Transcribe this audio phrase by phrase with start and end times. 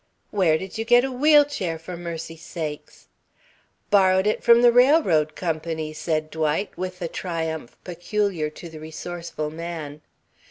[0.31, 3.07] "Where did you get a wheel chair, for mercy sakes?"
[3.91, 9.51] "Borrowed it from the railroad company," said Dwight, with the triumph peculiar to the resourceful
[9.51, 10.01] man.